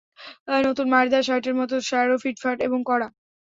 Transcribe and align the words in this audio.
নতুন 0.63 0.87
মাড় 0.93 1.07
দেয়া 1.11 1.27
শার্টের 1.27 1.55
মতো, 1.59 1.75
স্যারও 1.89 2.17
ফিটফাট 2.23 2.57
এবং 2.67 2.79
কড়া। 2.89 3.07